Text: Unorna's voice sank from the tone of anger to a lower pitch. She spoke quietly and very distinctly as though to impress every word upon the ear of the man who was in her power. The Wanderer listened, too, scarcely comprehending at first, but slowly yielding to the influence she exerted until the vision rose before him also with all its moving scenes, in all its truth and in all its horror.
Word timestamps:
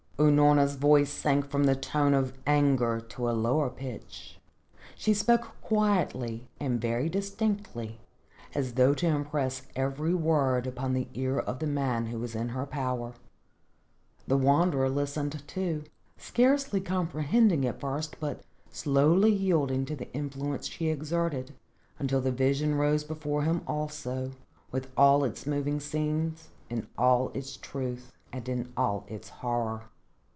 Unorna's 0.19 0.75
voice 0.75 1.09
sank 1.09 1.49
from 1.49 1.63
the 1.63 1.75
tone 1.75 2.13
of 2.13 2.37
anger 2.45 2.99
to 3.01 3.27
a 3.27 3.31
lower 3.33 3.71
pitch. 3.71 4.37
She 4.95 5.15
spoke 5.15 5.53
quietly 5.63 6.47
and 6.59 6.79
very 6.79 7.09
distinctly 7.09 7.99
as 8.53 8.73
though 8.75 8.93
to 8.93 9.07
impress 9.07 9.63
every 9.75 10.13
word 10.13 10.67
upon 10.67 10.93
the 10.93 11.07
ear 11.15 11.39
of 11.39 11.57
the 11.57 11.65
man 11.65 12.05
who 12.05 12.19
was 12.19 12.35
in 12.35 12.49
her 12.49 12.67
power. 12.67 13.13
The 14.27 14.37
Wanderer 14.37 14.89
listened, 14.91 15.41
too, 15.47 15.85
scarcely 16.19 16.81
comprehending 16.81 17.65
at 17.65 17.79
first, 17.79 18.17
but 18.19 18.41
slowly 18.69 19.31
yielding 19.33 19.85
to 19.85 19.95
the 19.95 20.13
influence 20.13 20.67
she 20.67 20.89
exerted 20.89 21.55
until 21.97 22.21
the 22.21 22.31
vision 22.31 22.75
rose 22.75 23.03
before 23.03 23.41
him 23.41 23.63
also 23.65 24.33
with 24.71 24.91
all 24.95 25.23
its 25.23 25.47
moving 25.47 25.79
scenes, 25.79 26.49
in 26.69 26.85
all 26.95 27.29
its 27.33 27.57
truth 27.57 28.11
and 28.31 28.47
in 28.47 28.71
all 28.77 29.03
its 29.07 29.29
horror. 29.29 29.85